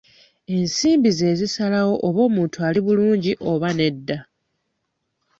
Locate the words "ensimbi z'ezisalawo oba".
0.55-2.21